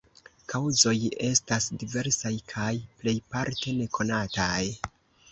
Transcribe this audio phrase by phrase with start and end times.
[0.51, 0.93] Kaŭzoj
[1.25, 2.69] estas diversaj kaj
[3.01, 4.63] plejparte nekonataj.